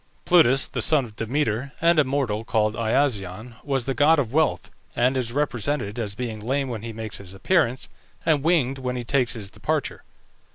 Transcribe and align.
Plutus, 0.25 0.65
the 0.65 0.81
son 0.81 1.05
of 1.05 1.15
Demeter 1.15 1.73
and 1.79 1.99
a 1.99 2.03
mortal 2.03 2.43
called 2.43 2.73
Iasion, 2.73 3.63
was 3.63 3.85
the 3.85 3.93
god 3.93 4.17
of 4.17 4.33
wealth, 4.33 4.71
and 4.95 5.15
is 5.15 5.31
represented 5.31 5.99
as 5.99 6.15
being 6.15 6.39
lame 6.39 6.69
when 6.69 6.81
he 6.81 6.91
makes 6.91 7.17
his 7.19 7.35
appearance, 7.35 7.87
and 8.25 8.41
winged 8.41 8.79
when 8.79 8.95
he 8.95 9.03
takes 9.03 9.33
his 9.33 9.51
departure. 9.51 10.01